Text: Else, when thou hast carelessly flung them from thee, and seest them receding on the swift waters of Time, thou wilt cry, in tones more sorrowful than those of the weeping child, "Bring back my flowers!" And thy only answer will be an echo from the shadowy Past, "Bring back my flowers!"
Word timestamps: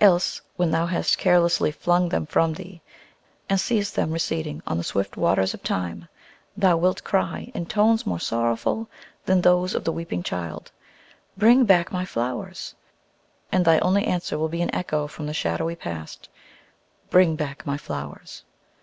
Else, 0.00 0.40
when 0.56 0.70
thou 0.70 0.86
hast 0.86 1.18
carelessly 1.18 1.70
flung 1.70 2.08
them 2.08 2.24
from 2.24 2.54
thee, 2.54 2.80
and 3.46 3.60
seest 3.60 3.94
them 3.94 4.10
receding 4.10 4.62
on 4.66 4.78
the 4.78 4.82
swift 4.82 5.18
waters 5.18 5.52
of 5.52 5.62
Time, 5.62 6.08
thou 6.56 6.78
wilt 6.78 7.04
cry, 7.04 7.52
in 7.52 7.66
tones 7.66 8.06
more 8.06 8.18
sorrowful 8.20 8.88
than 9.26 9.42
those 9.42 9.74
of 9.74 9.84
the 9.84 9.92
weeping 9.92 10.22
child, 10.22 10.72
"Bring 11.36 11.66
back 11.66 11.92
my 11.92 12.06
flowers!" 12.06 12.74
And 13.52 13.62
thy 13.66 13.78
only 13.80 14.06
answer 14.06 14.38
will 14.38 14.48
be 14.48 14.62
an 14.62 14.74
echo 14.74 15.06
from 15.06 15.26
the 15.26 15.34
shadowy 15.34 15.76
Past, 15.76 16.30
"Bring 17.10 17.36
back 17.36 17.66
my 17.66 17.76
flowers!" 17.76 18.44